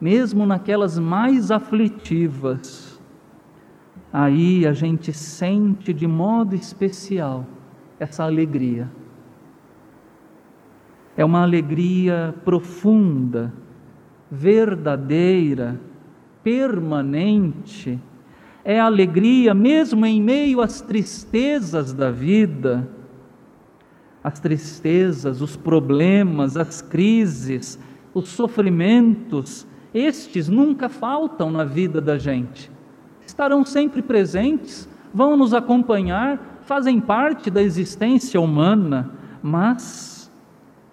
mesmo 0.00 0.46
naquelas 0.46 0.98
mais 0.98 1.50
aflitivas, 1.50 3.00
aí 4.12 4.66
a 4.66 4.72
gente 4.72 5.12
sente 5.12 5.92
de 5.92 6.06
modo 6.06 6.54
especial 6.54 7.46
essa 7.98 8.24
alegria. 8.24 8.90
É 11.16 11.24
uma 11.24 11.42
alegria 11.42 12.34
profunda, 12.44 13.52
verdadeira, 14.30 15.78
permanente. 16.42 18.00
É 18.64 18.80
alegria 18.80 19.52
mesmo 19.52 20.06
em 20.06 20.22
meio 20.22 20.60
às 20.60 20.80
tristezas 20.80 21.92
da 21.92 22.10
vida, 22.10 22.88
as 24.22 24.38
tristezas, 24.38 25.40
os 25.40 25.56
problemas, 25.56 26.56
as 26.56 26.80
crises, 26.80 27.78
os 28.14 28.28
sofrimentos, 28.28 29.66
estes 29.92 30.48
nunca 30.48 30.88
faltam 30.88 31.50
na 31.50 31.64
vida 31.64 32.00
da 32.00 32.16
gente. 32.16 32.70
Estarão 33.26 33.64
sempre 33.64 34.02
presentes, 34.02 34.88
vão 35.12 35.36
nos 35.36 35.52
acompanhar, 35.52 36.60
fazem 36.62 37.00
parte 37.00 37.50
da 37.50 37.62
existência 37.62 38.40
humana, 38.40 39.10
mas 39.42 40.30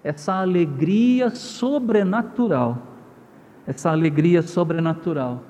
essa 0.04 0.34
alegria 0.34 1.30
sobrenatural, 1.30 2.78
essa 3.66 3.92
alegria 3.92 4.42
sobrenatural, 4.42 5.44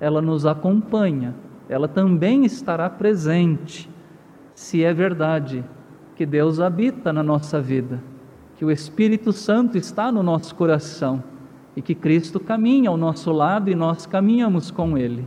ela 0.00 0.20
nos 0.20 0.46
acompanha, 0.46 1.34
ela 1.68 1.86
também 1.86 2.44
estará 2.44 2.90
presente, 2.90 3.88
se 4.54 4.82
é 4.82 4.92
verdade 4.92 5.64
que 6.16 6.26
Deus 6.26 6.60
habita 6.60 7.12
na 7.12 7.22
nossa 7.22 7.60
vida, 7.60 8.02
que 8.56 8.64
o 8.64 8.70
Espírito 8.70 9.32
Santo 9.32 9.78
está 9.78 10.10
no 10.10 10.22
nosso 10.22 10.54
coração 10.54 11.22
e 11.74 11.82
que 11.82 11.94
Cristo 11.94 12.38
caminha 12.38 12.90
ao 12.90 12.96
nosso 12.96 13.32
lado 13.32 13.70
e 13.70 13.74
nós 13.74 14.06
caminhamos 14.06 14.70
com 14.70 14.96
Ele. 14.96 15.26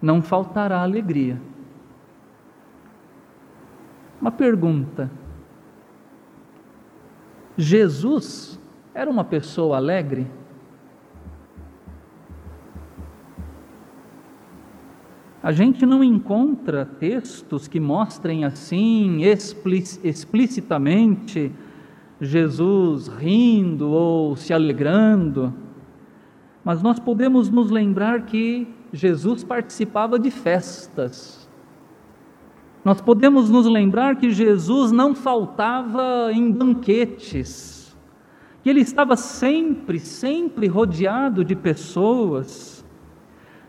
Não 0.00 0.22
faltará 0.22 0.80
alegria. 0.80 1.40
Uma 4.20 4.30
pergunta: 4.30 5.10
Jesus 7.56 8.60
era 8.94 9.10
uma 9.10 9.24
pessoa 9.24 9.76
alegre? 9.76 10.26
A 15.42 15.52
gente 15.52 15.86
não 15.86 16.04
encontra 16.04 16.84
textos 16.84 17.66
que 17.66 17.80
mostrem 17.80 18.44
assim 18.44 19.22
explicitamente 19.22 21.50
Jesus 22.20 23.08
rindo 23.08 23.88
ou 23.90 24.36
se 24.36 24.52
alegrando, 24.52 25.54
mas 26.62 26.82
nós 26.82 26.98
podemos 26.98 27.48
nos 27.48 27.70
lembrar 27.70 28.26
que 28.26 28.68
Jesus 28.92 29.42
participava 29.42 30.18
de 30.18 30.30
festas. 30.30 31.48
Nós 32.84 33.00
podemos 33.00 33.48
nos 33.48 33.66
lembrar 33.66 34.16
que 34.16 34.30
Jesus 34.30 34.92
não 34.92 35.14
faltava 35.14 36.30
em 36.32 36.50
banquetes, 36.50 37.96
que 38.62 38.68
ele 38.68 38.80
estava 38.80 39.16
sempre, 39.16 39.98
sempre 39.98 40.66
rodeado 40.66 41.44
de 41.44 41.56
pessoas. 41.56 42.84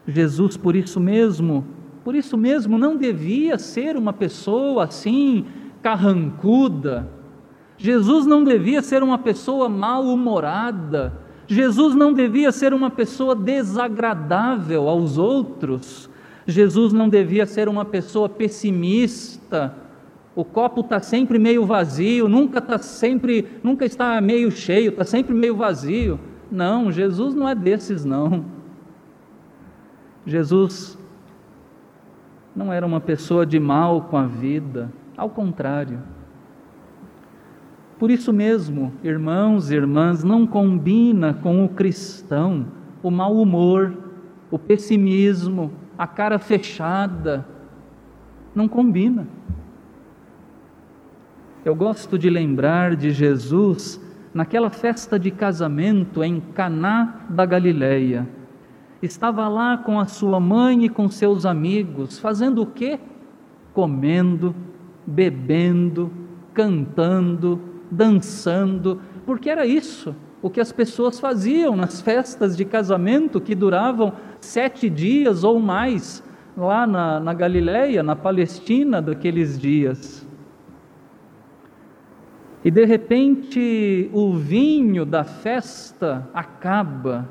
Jesus, 0.05 0.57
por 0.57 0.75
isso 0.75 0.99
mesmo, 0.99 1.65
por 2.03 2.15
isso 2.15 2.37
mesmo, 2.37 2.77
não 2.77 2.97
devia 2.97 3.57
ser 3.57 3.95
uma 3.95 4.11
pessoa 4.11 4.85
assim, 4.85 5.45
carrancuda, 5.81 7.20
Jesus 7.81 8.27
não 8.27 8.43
devia 8.43 8.79
ser 8.83 9.01
uma 9.01 9.17
pessoa 9.17 9.67
mal-humorada, 9.67 11.13
Jesus 11.47 11.95
não 11.95 12.13
devia 12.13 12.51
ser 12.51 12.75
uma 12.75 12.91
pessoa 12.91 13.35
desagradável 13.35 14.87
aos 14.87 15.17
outros, 15.17 16.07
Jesus 16.45 16.93
não 16.93 17.09
devia 17.09 17.47
ser 17.47 17.67
uma 17.67 17.83
pessoa 17.83 18.29
pessimista. 18.29 19.75
O 20.35 20.45
copo 20.45 20.81
está 20.81 20.99
sempre 20.99 21.39
meio 21.39 21.65
vazio, 21.65 22.29
nunca 22.29 22.59
está 22.59 22.77
sempre, 22.77 23.47
nunca 23.63 23.83
está 23.83 24.21
meio 24.21 24.51
cheio, 24.51 24.91
está 24.91 25.03
sempre 25.03 25.33
meio 25.33 25.55
vazio. 25.55 26.19
Não, 26.51 26.91
Jesus 26.91 27.33
não 27.33 27.49
é 27.49 27.55
desses 27.55 28.05
não. 28.05 28.45
Jesus 30.23 30.99
não 32.55 32.71
era 32.71 32.85
uma 32.85 33.01
pessoa 33.01 33.43
de 33.43 33.59
mal 33.59 34.01
com 34.01 34.17
a 34.17 34.27
vida, 34.27 34.93
ao 35.17 35.31
contrário. 35.31 36.20
Por 38.01 38.09
isso 38.09 38.33
mesmo, 38.33 38.91
irmãos 39.03 39.69
e 39.69 39.75
irmãs, 39.75 40.23
não 40.23 40.47
combina 40.47 41.35
com 41.35 41.63
o 41.63 41.69
cristão 41.69 42.65
o 43.03 43.11
mau 43.11 43.39
humor, 43.39 43.95
o 44.49 44.57
pessimismo, 44.57 45.71
a 45.95 46.07
cara 46.07 46.39
fechada. 46.39 47.45
Não 48.55 48.67
combina. 48.67 49.27
Eu 51.63 51.75
gosto 51.75 52.17
de 52.17 52.27
lembrar 52.27 52.95
de 52.95 53.11
Jesus 53.11 54.03
naquela 54.33 54.71
festa 54.71 55.19
de 55.19 55.29
casamento 55.29 56.23
em 56.23 56.39
Caná 56.39 57.27
da 57.29 57.45
Galileia. 57.45 58.27
Estava 58.99 59.47
lá 59.47 59.77
com 59.77 59.99
a 59.99 60.07
sua 60.07 60.39
mãe 60.39 60.85
e 60.85 60.89
com 60.89 61.07
seus 61.07 61.45
amigos, 61.45 62.17
fazendo 62.17 62.63
o 62.63 62.65
quê? 62.65 62.99
Comendo, 63.75 64.55
bebendo, 65.05 66.11
cantando, 66.51 67.69
dançando, 67.91 69.01
porque 69.25 69.49
era 69.49 69.65
isso 69.65 70.15
o 70.41 70.49
que 70.49 70.59
as 70.59 70.71
pessoas 70.71 71.19
faziam 71.19 71.75
nas 71.75 72.01
festas 72.01 72.57
de 72.57 72.65
casamento 72.65 73.39
que 73.39 73.53
duravam 73.53 74.13
sete 74.39 74.89
dias 74.89 75.43
ou 75.43 75.59
mais, 75.59 76.23
lá 76.57 76.87
na, 76.87 77.19
na 77.19 77.33
Galileia, 77.33 78.01
na 78.01 78.15
Palestina 78.15 79.01
daqueles 79.01 79.59
dias. 79.59 80.27
E 82.63 82.71
de 82.71 82.85
repente 82.85 84.09
o 84.13 84.33
vinho 84.33 85.05
da 85.05 85.23
festa 85.23 86.27
acaba. 86.33 87.29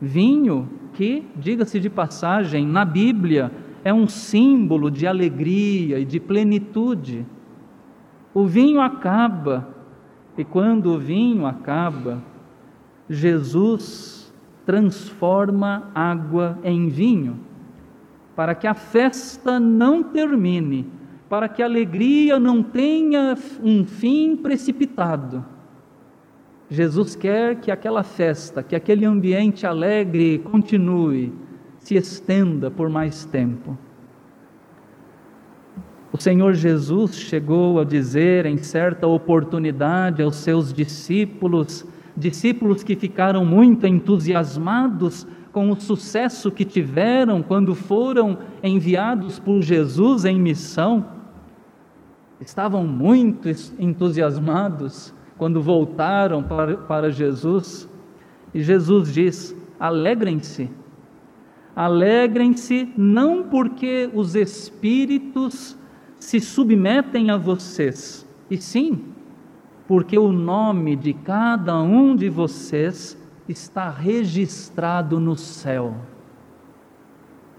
Vinho 0.00 0.68
que, 0.92 1.26
diga-se 1.36 1.80
de 1.80 1.88
passagem, 1.88 2.66
na 2.66 2.84
Bíblia 2.84 3.50
é 3.82 3.92
um 3.92 4.06
símbolo 4.06 4.90
de 4.90 5.06
alegria 5.06 5.98
e 5.98 6.04
de 6.04 6.20
plenitude. 6.20 7.24
O 8.34 8.46
vinho 8.46 8.80
acaba 8.80 9.75
e 10.36 10.44
quando 10.44 10.92
o 10.92 10.98
vinho 10.98 11.46
acaba, 11.46 12.22
Jesus 13.08 14.32
transforma 14.64 15.90
água 15.94 16.58
em 16.62 16.88
vinho, 16.88 17.38
para 18.34 18.54
que 18.54 18.66
a 18.66 18.74
festa 18.74 19.58
não 19.58 20.02
termine, 20.02 20.86
para 21.28 21.48
que 21.48 21.62
a 21.62 21.66
alegria 21.66 22.38
não 22.38 22.62
tenha 22.62 23.36
um 23.62 23.84
fim 23.84 24.36
precipitado. 24.36 25.44
Jesus 26.68 27.14
quer 27.14 27.60
que 27.60 27.70
aquela 27.70 28.02
festa, 28.02 28.62
que 28.62 28.74
aquele 28.74 29.04
ambiente 29.04 29.66
alegre 29.66 30.38
continue, 30.38 31.32
se 31.78 31.94
estenda 31.94 32.70
por 32.70 32.88
mais 32.88 33.24
tempo. 33.24 33.78
O 36.16 36.22
Senhor 36.22 36.54
Jesus 36.54 37.14
chegou 37.14 37.78
a 37.78 37.84
dizer 37.84 38.46
em 38.46 38.56
certa 38.56 39.06
oportunidade 39.06 40.22
aos 40.22 40.36
seus 40.36 40.72
discípulos, 40.72 41.84
discípulos 42.16 42.82
que 42.82 42.96
ficaram 42.96 43.44
muito 43.44 43.86
entusiasmados 43.86 45.26
com 45.52 45.70
o 45.70 45.78
sucesso 45.78 46.50
que 46.50 46.64
tiveram 46.64 47.42
quando 47.42 47.74
foram 47.74 48.38
enviados 48.62 49.38
por 49.38 49.60
Jesus 49.60 50.24
em 50.24 50.40
missão, 50.40 51.04
estavam 52.40 52.86
muito 52.86 53.50
entusiasmados 53.78 55.12
quando 55.36 55.60
voltaram 55.60 56.42
para, 56.42 56.78
para 56.78 57.10
Jesus, 57.10 57.86
e 58.54 58.62
Jesus 58.62 59.12
diz: 59.12 59.54
alegrem-se, 59.78 60.70
Alegrem-se 61.74 62.90
não 62.96 63.42
porque 63.42 64.08
os 64.14 64.34
espíritos 64.34 65.76
se 66.18 66.40
submetem 66.40 67.30
a 67.30 67.36
vocês, 67.36 68.26
e 68.50 68.56
sim 68.56 69.16
porque 69.86 70.18
o 70.18 70.32
nome 70.32 70.96
de 70.96 71.12
cada 71.12 71.80
um 71.80 72.16
de 72.16 72.28
vocês 72.28 73.16
está 73.48 73.88
registrado 73.88 75.20
no 75.20 75.36
céu. 75.36 75.94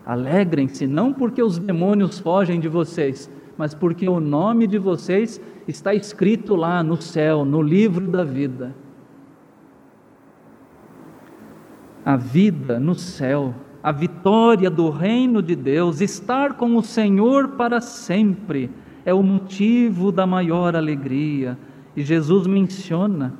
Alegrem-se 0.05 0.87
não 0.87 1.13
porque 1.13 1.41
os 1.41 1.57
demônios 1.57 2.19
fogem 2.19 2.59
de 2.59 2.67
vocês, 2.67 3.29
mas 3.57 3.73
porque 3.73 4.07
o 4.07 4.19
nome 4.19 4.67
de 4.67 4.77
vocês 4.77 5.41
está 5.67 5.93
escrito 5.93 6.55
lá 6.55 6.83
no 6.83 7.01
céu, 7.01 7.45
no 7.45 7.61
livro 7.61 8.07
da 8.07 8.23
vida. 8.23 8.75
A 12.05 12.15
vida 12.15 12.79
no 12.79 12.95
céu, 12.95 13.53
a 13.87 13.91
vitória 13.93 14.69
do 14.69 14.89
reino 14.89 15.41
de 15.41 15.55
Deus, 15.55 16.01
estar 16.01 16.55
com 16.55 16.75
o 16.75 16.83
Senhor 16.83 17.51
para 17.51 17.79
sempre, 17.79 18.69
é 19.05 19.13
o 19.13 19.23
motivo 19.23 20.11
da 20.11 20.27
maior 20.27 20.75
alegria. 20.75 21.57
E 21.95 22.03
Jesus 22.03 22.47
menciona, 22.47 23.33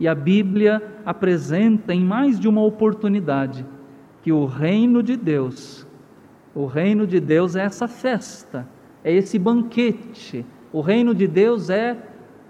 e 0.00 0.08
a 0.08 0.12
Bíblia 0.16 0.82
apresenta 1.06 1.94
em 1.94 2.00
mais 2.04 2.40
de 2.40 2.48
uma 2.48 2.60
oportunidade, 2.60 3.64
que 4.20 4.32
o 4.32 4.46
reino 4.46 5.00
de 5.00 5.16
Deus, 5.16 5.86
o 6.56 6.66
reino 6.66 7.06
de 7.06 7.20
Deus 7.20 7.54
é 7.54 7.62
essa 7.62 7.86
festa, 7.86 8.66
é 9.04 9.14
esse 9.14 9.38
banquete. 9.38 10.44
O 10.72 10.80
reino 10.80 11.14
de 11.14 11.28
Deus 11.28 11.70
é 11.70 11.96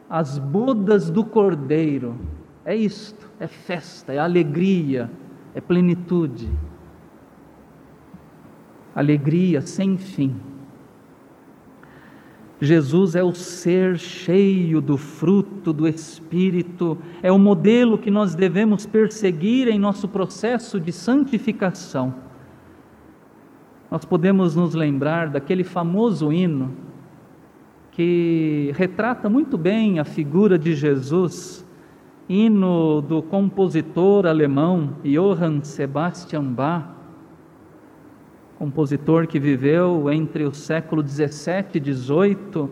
as 0.09 0.39
bodas 0.39 1.11
do 1.11 1.23
Cordeiro. 1.23 2.17
É 2.65 2.75
isto, 2.75 3.31
é 3.39 3.47
festa, 3.47 4.15
é 4.15 4.19
alegria, 4.19 5.11
é 5.55 5.61
plenitude. 5.61 6.49
Alegria 8.95 9.61
sem 9.61 9.97
fim. 9.97 10.35
Jesus 12.61 13.15
é 13.15 13.23
o 13.23 13.35
ser 13.35 13.99
cheio 13.99 14.81
do 14.81 14.97
fruto 14.97 15.73
do 15.73 15.87
Espírito, 15.87 16.97
é 17.23 17.31
o 17.31 17.39
modelo 17.39 17.99
que 17.99 18.11
nós 18.11 18.35
devemos 18.35 18.87
perseguir 18.87 19.69
em 19.69 19.79
nosso 19.79 20.09
processo 20.09 20.79
de 20.81 20.93
santificação. 20.93 22.15
Nós 23.91 24.05
podemos 24.05 24.57
nos 24.57 24.75
lembrar 24.75 25.29
daquele 25.29 25.65
famoso 25.65 26.33
hino 26.33 26.73
que 27.91 28.73
retrata 28.75 29.29
muito 29.29 29.59
bem 29.59 29.99
a 29.99 30.05
figura 30.05 30.59
de 30.59 30.75
Jesus 30.75 31.65
hino 32.29 33.03
do 33.03 33.23
compositor 33.23 34.27
alemão 34.27 34.97
Johann 35.05 35.63
Sebastian 35.63 36.45
Bach, 36.45 36.94
compositor 38.59 39.27
que 39.27 39.39
viveu 39.39 40.11
entre 40.11 40.45
o 40.45 40.55
século 40.55 41.03
17 41.03 41.79
e 41.79 41.81
18, 41.81 42.71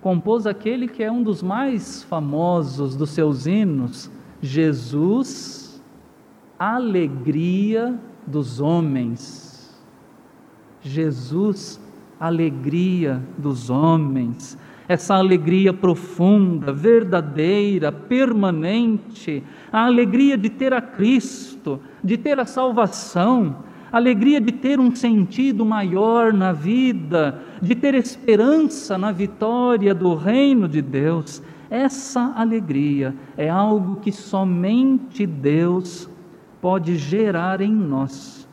compôs 0.00 0.46
aquele 0.46 0.88
que 0.88 1.02
é 1.02 1.10
um 1.10 1.22
dos 1.22 1.42
mais 1.42 2.02
famosos 2.04 2.96
dos 2.96 3.10
seus 3.10 3.46
hinos, 3.46 4.10
Jesus, 4.40 5.82
alegria 6.58 7.98
dos 8.26 8.60
homens. 8.60 9.78
Jesus, 10.82 11.80
alegria 12.18 13.22
dos 13.36 13.68
homens 13.70 14.58
essa 14.90 15.14
alegria 15.14 15.72
profunda, 15.72 16.72
verdadeira, 16.72 17.92
permanente, 17.92 19.40
a 19.72 19.84
alegria 19.84 20.36
de 20.36 20.50
ter 20.50 20.74
a 20.74 20.80
Cristo, 20.80 21.78
de 22.02 22.18
ter 22.18 22.40
a 22.40 22.44
salvação, 22.44 23.58
alegria 23.92 24.40
de 24.40 24.52
ter 24.52 24.78
um 24.78 24.94
sentido 24.94 25.64
maior 25.64 26.32
na 26.32 26.52
vida, 26.52 27.42
de 27.60 27.74
ter 27.74 27.94
esperança 27.94 28.96
na 28.96 29.12
vitória 29.12 29.94
do 29.94 30.14
reino 30.14 30.68
de 30.68 30.80
Deus. 30.80 31.42
Essa 31.68 32.32
alegria 32.36 33.14
é 33.36 33.48
algo 33.48 33.96
que 33.96 34.12
somente 34.12 35.26
Deus 35.26 36.08
pode 36.60 36.96
gerar 36.96 37.60
em 37.60 37.72
nós 37.72 38.48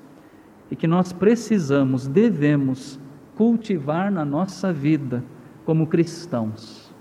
e 0.69 0.75
que 0.75 0.87
nós 0.87 1.13
precisamos, 1.13 2.07
devemos 2.07 2.99
cultivar 3.35 4.11
na 4.11 4.25
nossa 4.25 4.73
vida 4.73 5.23
como 5.65 5.87
cristãos. 5.87 6.93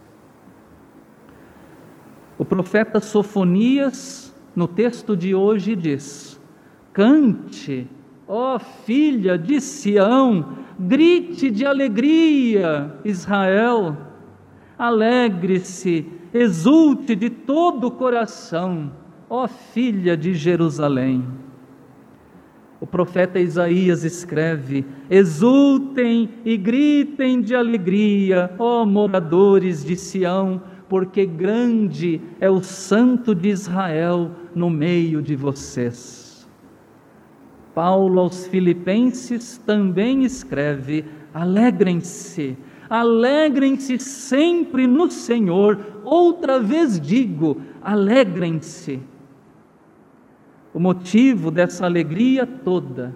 O 2.39 2.45
profeta 2.45 3.01
Sofonias, 3.01 4.35
no 4.55 4.69
texto 4.69 5.17
de 5.17 5.35
hoje, 5.35 5.75
diz: 5.75 6.41
Cante, 6.93 7.89
ó 8.29 8.59
filha 8.59 9.39
de 9.39 9.61
Sião, 9.61 10.57
grite 10.79 11.51
de 11.51 11.65
alegria, 11.65 12.95
Israel, 13.05 13.97
alegre-se, 14.79 16.07
exulte 16.35 17.15
de 17.15 17.31
todo 17.31 17.87
o 17.87 17.91
coração, 17.91 18.93
ó 19.31 19.47
filha 19.47 20.17
de 20.17 20.35
Jerusalém. 20.35 21.25
O 22.79 22.87
profeta 22.87 23.39
Isaías 23.39 24.05
escreve: 24.05 24.85
Exultem 25.09 26.29
e 26.45 26.57
gritem 26.57 27.41
de 27.41 27.55
alegria, 27.55 28.53
ó 28.59 28.85
moradores 28.85 29.83
de 29.83 29.97
Sião, 29.97 30.61
porque 30.89 31.25
grande 31.25 32.21
é 32.39 32.51
o 32.51 32.63
Santo 32.63 33.35
de 33.35 33.49
Israel 33.49 34.31
no 34.55 34.69
meio 34.69 35.23
de 35.23 35.35
vocês. 35.35 36.26
Paulo 37.77 38.21
aos 38.21 38.47
Filipenses 38.47 39.59
também 39.59 40.25
escreve: 40.25 41.05
Alegrem-se, 41.35 42.57
alegrem-se 42.89 43.99
sempre 43.99 44.87
no 44.87 45.11
Senhor. 45.11 45.79
Outra 46.03 46.59
vez 46.59 46.99
digo: 46.99 47.61
alegrem-se. 47.83 48.99
O 50.73 50.81
motivo 50.81 51.51
dessa 51.51 51.85
alegria 51.85 52.47
toda, 52.47 53.15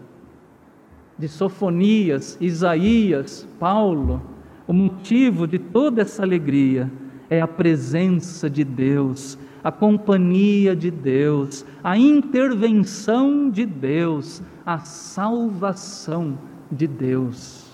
de 1.19 1.27
Sofonias, 1.27 2.37
Isaías, 2.39 3.49
Paulo, 3.59 4.21
o 4.67 4.75
motivo 4.75 5.47
de 5.47 5.59
toda 5.59 6.03
essa 6.03 6.23
alegria 6.23 6.93
é 7.31 7.41
a 7.41 7.49
presença 7.49 8.51
de 8.51 8.63
Deus, 8.63 9.39
a 9.63 9.71
companhia 9.71 10.75
de 10.75 10.91
Deus, 10.91 11.65
a 11.83 11.97
intervenção 11.97 13.51
de 13.51 13.67
Deus, 13.67 14.43
a 14.65 14.79
salvação 14.79 16.39
de 16.71 16.87
Deus. 16.87 17.69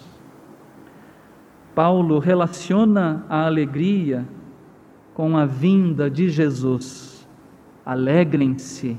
Paulo 1.75 2.19
relaciona 2.19 3.25
a 3.29 3.47
alegria 3.47 4.27
com 5.15 5.37
a 5.37 5.45
vinda 5.45 6.11
de 6.11 6.29
Jesus. 6.29 7.29
Alegrem-se 7.85 8.99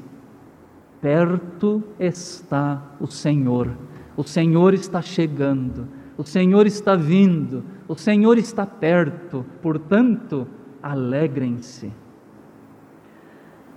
Perto 1.01 1.83
está 1.99 2.81
o 2.99 3.05
Senhor, 3.05 3.69
o 4.15 4.23
Senhor 4.23 4.73
está 4.73 4.99
chegando, 4.99 5.87
o 6.17 6.23
Senhor 6.23 6.65
está 6.65 6.95
vindo, 6.95 7.63
o 7.87 7.95
Senhor 7.95 8.37
está 8.37 8.65
perto, 8.65 9.45
portanto, 9.61 10.47
alegrem-se. 10.81 11.93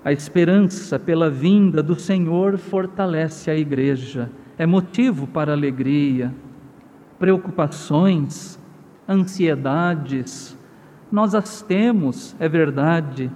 A 0.04 0.12
esperança 0.12 0.98
pela 0.98 1.28
vinda 1.28 1.82
do 1.82 1.94
Senhor 1.94 2.56
fortalece 2.56 3.50
a 3.50 3.56
igreja, 3.56 4.30
é 4.56 4.64
motivo 4.64 5.26
para 5.26 5.52
alegria. 5.52 6.34
Preocupações, 7.18 8.58
ansiedades, 9.08 10.56
nós 11.12 11.34
as 11.34 11.60
temos, 11.60 12.34
é 12.38 12.48
verdade, 12.48 13.30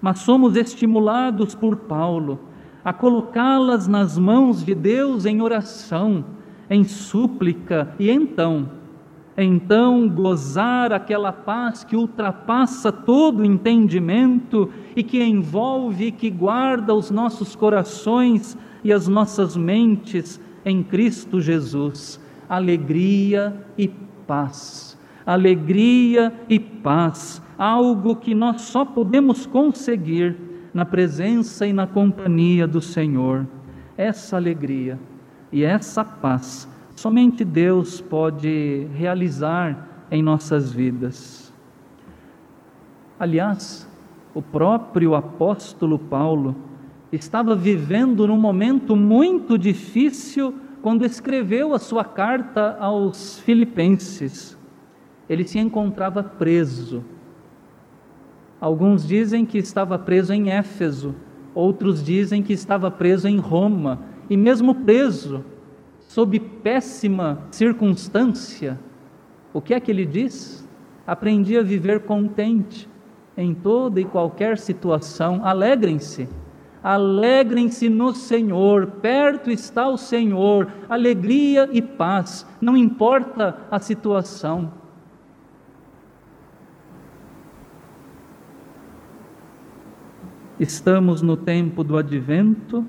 mas 0.00 0.18
somos 0.18 0.56
estimulados 0.56 1.54
por 1.54 1.76
Paulo 1.76 2.40
a 2.84 2.92
colocá-las 2.92 3.86
nas 3.86 4.16
mãos 4.16 4.64
de 4.64 4.74
Deus 4.74 5.26
em 5.26 5.40
oração, 5.42 6.24
em 6.68 6.84
súplica 6.84 7.94
e 7.98 8.10
então, 8.10 8.70
então 9.36 10.08
gozar 10.08 10.92
aquela 10.92 11.32
paz 11.32 11.84
que 11.84 11.96
ultrapassa 11.96 12.90
todo 12.90 13.44
entendimento 13.44 14.70
e 14.94 15.02
que 15.02 15.22
envolve 15.22 16.06
e 16.06 16.12
que 16.12 16.30
guarda 16.30 16.94
os 16.94 17.10
nossos 17.10 17.54
corações 17.54 18.56
e 18.82 18.92
as 18.92 19.06
nossas 19.06 19.56
mentes 19.56 20.40
em 20.64 20.82
Cristo 20.82 21.40
Jesus. 21.40 22.20
Alegria 22.48 23.64
e 23.78 23.88
paz. 24.26 24.98
Alegria 25.24 26.32
e 26.48 26.58
paz, 26.58 27.40
algo 27.56 28.16
que 28.16 28.34
nós 28.34 28.62
só 28.62 28.84
podemos 28.84 29.46
conseguir 29.46 30.36
na 30.74 30.84
presença 30.84 31.66
e 31.66 31.72
na 31.72 31.86
companhia 31.86 32.66
do 32.66 32.80
Senhor. 32.80 33.46
Essa 33.96 34.36
alegria 34.36 34.98
e 35.52 35.62
essa 35.62 36.04
paz 36.04 36.68
somente 37.00 37.46
Deus 37.46 37.98
pode 37.98 38.86
realizar 38.92 40.04
em 40.10 40.22
nossas 40.22 40.70
vidas. 40.70 41.50
Aliás, 43.18 43.88
o 44.34 44.42
próprio 44.42 45.14
apóstolo 45.14 45.98
Paulo 45.98 46.54
estava 47.10 47.56
vivendo 47.56 48.26
num 48.26 48.36
momento 48.36 48.94
muito 48.94 49.56
difícil 49.56 50.54
quando 50.82 51.06
escreveu 51.06 51.72
a 51.72 51.78
sua 51.78 52.04
carta 52.04 52.76
aos 52.78 53.38
Filipenses. 53.38 54.58
Ele 55.26 55.44
se 55.44 55.58
encontrava 55.58 56.22
preso. 56.22 57.02
Alguns 58.60 59.08
dizem 59.08 59.46
que 59.46 59.56
estava 59.56 59.98
preso 59.98 60.34
em 60.34 60.50
Éfeso, 60.50 61.14
outros 61.54 62.04
dizem 62.04 62.42
que 62.42 62.52
estava 62.52 62.90
preso 62.90 63.26
em 63.26 63.38
Roma, 63.38 64.00
e 64.28 64.36
mesmo 64.36 64.74
preso, 64.74 65.42
sob 66.10 66.40
péssima 66.40 67.38
circunstância, 67.52 68.76
o 69.52 69.60
que 69.60 69.72
é 69.72 69.78
que 69.78 69.92
ele 69.92 70.04
diz? 70.04 70.68
Aprendi 71.06 71.56
a 71.56 71.62
viver 71.62 72.00
contente 72.00 72.88
em 73.36 73.54
toda 73.54 74.00
e 74.00 74.04
qualquer 74.04 74.58
situação. 74.58 75.44
Alegrem-se, 75.44 76.28
alegrem-se 76.82 77.88
no 77.88 78.12
Senhor, 78.12 78.88
perto 79.00 79.52
está 79.52 79.86
o 79.86 79.96
Senhor, 79.96 80.66
alegria 80.88 81.68
e 81.70 81.80
paz, 81.80 82.44
não 82.60 82.76
importa 82.76 83.56
a 83.70 83.78
situação. 83.78 84.72
Estamos 90.58 91.22
no 91.22 91.36
tempo 91.36 91.84
do 91.84 91.96
advento 91.96 92.84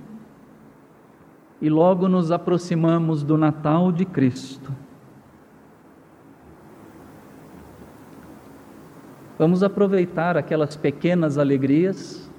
e 1.62 1.70
logo 1.70 2.08
nos 2.08 2.32
aproximamos 2.32 3.24
do 3.24 3.38
Natal 3.38 3.92
de 3.92 4.04
Cristo. 4.04 4.72
Vamos 9.38 9.64
aproveitar 9.64 10.38
aquelas 10.38 10.76
pequenas 10.76 11.38
alegrias, 11.38 12.32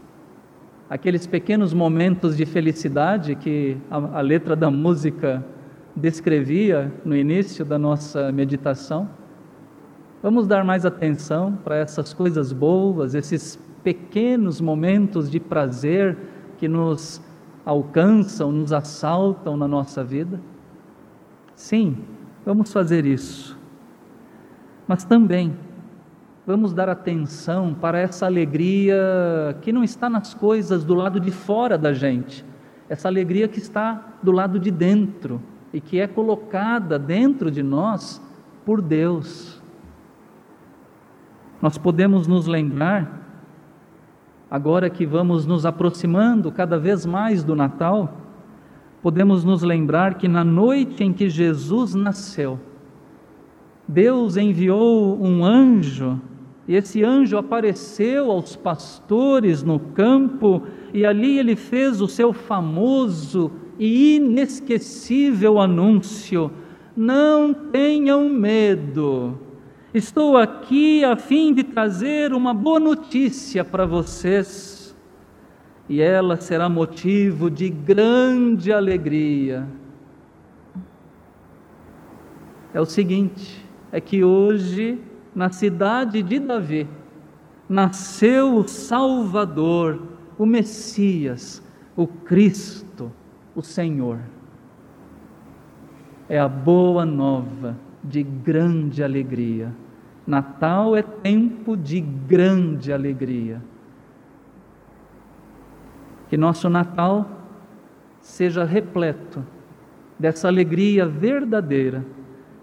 aqueles 0.90 1.26
pequenos 1.26 1.72
momentos 1.72 2.36
de 2.36 2.44
felicidade 2.44 3.34
que 3.34 3.76
a, 3.90 4.18
a 4.18 4.20
letra 4.20 4.54
da 4.54 4.70
música 4.70 5.44
descrevia 5.94 6.92
no 7.04 7.16
início 7.16 7.64
da 7.64 7.78
nossa 7.78 8.32
meditação. 8.32 9.08
Vamos 10.22 10.46
dar 10.46 10.64
mais 10.64 10.86
atenção 10.86 11.58
para 11.64 11.76
essas 11.76 12.12
coisas 12.12 12.52
boas, 12.52 13.14
esses 13.14 13.58
pequenos 13.82 14.60
momentos 14.60 15.30
de 15.30 15.40
prazer 15.40 16.16
que 16.56 16.68
nos 16.68 17.20
alcançam, 17.64 18.50
nos 18.50 18.72
assaltam 18.72 19.56
na 19.56 19.68
nossa 19.68 20.02
vida? 20.02 20.40
Sim, 21.54 21.98
vamos 22.44 22.72
fazer 22.72 23.06
isso. 23.06 23.58
Mas 24.86 25.04
também 25.04 25.56
vamos 26.46 26.72
dar 26.72 26.88
atenção 26.88 27.72
para 27.72 27.98
essa 27.98 28.26
alegria 28.26 29.56
que 29.62 29.72
não 29.72 29.84
está 29.84 30.10
nas 30.10 30.34
coisas 30.34 30.84
do 30.84 30.94
lado 30.94 31.20
de 31.20 31.30
fora 31.30 31.78
da 31.78 31.92
gente, 31.92 32.44
essa 32.88 33.08
alegria 33.08 33.46
que 33.46 33.58
está 33.58 34.16
do 34.22 34.32
lado 34.32 34.58
de 34.58 34.70
dentro 34.70 35.40
e 35.72 35.80
que 35.80 36.00
é 36.00 36.06
colocada 36.06 36.98
dentro 36.98 37.50
de 37.50 37.62
nós 37.62 38.20
por 38.64 38.82
Deus. 38.82 39.62
Nós 41.60 41.78
podemos 41.78 42.26
nos 42.26 42.46
lembrar 42.48 43.21
agora 44.52 44.90
que 44.90 45.06
vamos 45.06 45.46
nos 45.46 45.64
aproximando 45.64 46.52
cada 46.52 46.78
vez 46.78 47.06
mais 47.06 47.42
do 47.42 47.56
Natal, 47.56 48.12
podemos 49.00 49.44
nos 49.44 49.62
lembrar 49.62 50.18
que 50.18 50.28
na 50.28 50.44
noite 50.44 51.02
em 51.02 51.10
que 51.10 51.30
Jesus 51.30 51.94
nasceu, 51.94 52.60
Deus 53.88 54.36
enviou 54.36 55.18
um 55.18 55.42
anjo, 55.42 56.20
e 56.68 56.74
esse 56.76 57.02
anjo 57.02 57.38
apareceu 57.38 58.30
aos 58.30 58.54
pastores 58.54 59.62
no 59.62 59.80
campo, 59.80 60.64
e 60.92 61.06
ali 61.06 61.38
ele 61.38 61.56
fez 61.56 62.02
o 62.02 62.06
seu 62.06 62.34
famoso 62.34 63.50
e 63.78 64.16
inesquecível 64.16 65.58
anúncio: 65.58 66.50
Não 66.94 67.54
tenham 67.54 68.28
medo 68.28 69.38
Estou 69.94 70.38
aqui 70.38 71.04
a 71.04 71.16
fim 71.16 71.52
de 71.52 71.62
trazer 71.62 72.32
uma 72.32 72.54
boa 72.54 72.80
notícia 72.80 73.62
para 73.62 73.84
vocês, 73.84 74.96
e 75.86 76.00
ela 76.00 76.38
será 76.38 76.66
motivo 76.66 77.50
de 77.50 77.68
grande 77.68 78.72
alegria. 78.72 79.68
É 82.72 82.80
o 82.80 82.86
seguinte: 82.86 83.62
é 83.92 84.00
que 84.00 84.24
hoje, 84.24 84.98
na 85.34 85.50
cidade 85.50 86.22
de 86.22 86.38
Davi, 86.38 86.88
nasceu 87.68 88.56
o 88.56 88.66
Salvador, 88.66 90.00
o 90.38 90.46
Messias, 90.46 91.62
o 91.94 92.06
Cristo, 92.06 93.12
o 93.54 93.60
Senhor. 93.60 94.20
É 96.30 96.38
a 96.38 96.48
boa 96.48 97.04
nova 97.04 97.76
de 98.02 98.22
grande 98.22 99.02
alegria. 99.02 99.81
Natal 100.26 100.96
é 100.96 101.02
tempo 101.02 101.76
de 101.76 102.00
grande 102.00 102.92
alegria. 102.92 103.62
Que 106.28 106.36
nosso 106.36 106.68
Natal 106.70 107.28
seja 108.20 108.64
repleto 108.64 109.44
dessa 110.18 110.46
alegria 110.46 111.04
verdadeira, 111.04 112.04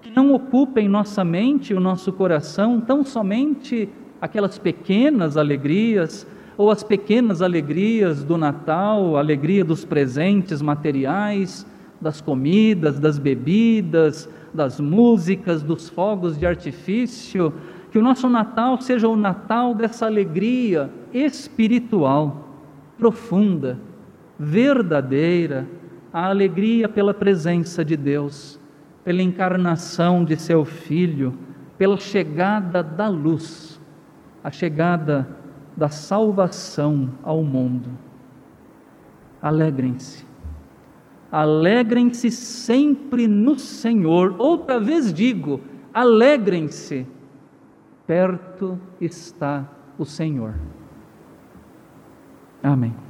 que 0.01 0.09
não 0.09 0.33
ocupe 0.33 0.79
em 0.79 0.87
nossa 0.87 1.23
mente 1.25 1.73
e 1.73 1.75
o 1.75 1.79
nosso 1.79 2.13
coração 2.13 2.79
tão 2.79 3.03
somente 3.03 3.89
aquelas 4.21 4.57
pequenas 4.57 5.35
alegrias 5.35 6.25
ou 6.57 6.71
as 6.71 6.83
pequenas 6.83 7.41
alegrias 7.41 8.23
do 8.23 8.37
Natal, 8.37 9.17
a 9.17 9.19
alegria 9.19 9.63
dos 9.63 9.85
presentes 9.85 10.61
materiais, 10.61 11.65
das 12.01 12.21
comidas, 12.21 12.99
das 12.99 13.19
bebidas, 13.19 14.29
das 14.53 14.79
músicas, 14.79 15.61
dos 15.61 15.89
fogos 15.89 16.37
de 16.37 16.45
artifício, 16.45 17.53
que 17.91 17.97
o 17.97 18.01
nosso 18.01 18.29
Natal 18.29 18.79
seja 18.81 19.07
o 19.07 19.15
Natal 19.15 19.73
dessa 19.73 20.05
alegria 20.05 20.89
espiritual, 21.13 22.47
profunda, 22.97 23.79
verdadeira, 24.37 25.67
a 26.13 26.27
alegria 26.27 26.87
pela 26.87 27.13
presença 27.13 27.83
de 27.83 27.97
Deus, 27.97 28.59
pela 29.03 29.21
encarnação 29.21 30.23
de 30.23 30.37
seu 30.37 30.63
Filho, 30.65 31.33
pela 31.77 31.97
chegada 31.97 32.83
da 32.83 33.07
luz, 33.07 33.79
a 34.43 34.51
chegada 34.51 35.27
da 35.75 35.89
salvação 35.89 37.09
ao 37.23 37.43
mundo. 37.43 37.89
Alegrem-se 39.41 40.28
Alegrem-se 41.31 42.31
sempre 42.31 43.27
no 43.27 43.57
Senhor. 43.59 44.35
Outra 44.39 44.79
vez 44.79 45.13
digo: 45.13 45.61
alegrem-se, 45.93 47.05
perto 48.07 48.79
está 48.99 49.69
o 49.97 50.05
Senhor. 50.05 50.55
Amém. 52.63 53.08